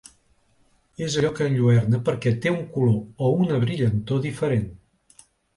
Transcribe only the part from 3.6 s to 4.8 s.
brillantor diferent.